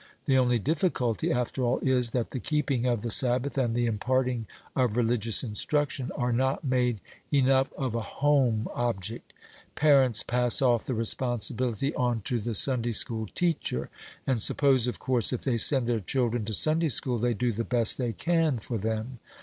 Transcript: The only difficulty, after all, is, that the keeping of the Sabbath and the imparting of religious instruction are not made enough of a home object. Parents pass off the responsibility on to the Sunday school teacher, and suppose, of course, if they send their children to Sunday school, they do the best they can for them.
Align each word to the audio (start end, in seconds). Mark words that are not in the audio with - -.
The 0.25 0.35
only 0.35 0.57
difficulty, 0.57 1.31
after 1.31 1.61
all, 1.61 1.77
is, 1.81 2.09
that 2.09 2.31
the 2.31 2.39
keeping 2.39 2.87
of 2.87 3.03
the 3.03 3.11
Sabbath 3.11 3.55
and 3.55 3.75
the 3.75 3.85
imparting 3.85 4.47
of 4.75 4.97
religious 4.97 5.43
instruction 5.43 6.11
are 6.15 6.33
not 6.33 6.63
made 6.63 6.99
enough 7.31 7.71
of 7.73 7.93
a 7.93 8.01
home 8.01 8.67
object. 8.73 9.31
Parents 9.75 10.23
pass 10.23 10.59
off 10.59 10.87
the 10.87 10.95
responsibility 10.95 11.93
on 11.93 12.21
to 12.21 12.39
the 12.39 12.55
Sunday 12.55 12.93
school 12.93 13.27
teacher, 13.35 13.91
and 14.25 14.41
suppose, 14.41 14.87
of 14.87 14.97
course, 14.97 15.31
if 15.31 15.43
they 15.43 15.59
send 15.59 15.85
their 15.85 15.99
children 15.99 16.45
to 16.45 16.53
Sunday 16.55 16.89
school, 16.89 17.19
they 17.19 17.35
do 17.35 17.51
the 17.51 17.63
best 17.63 17.99
they 17.99 18.11
can 18.11 18.57
for 18.57 18.79
them. 18.79 19.19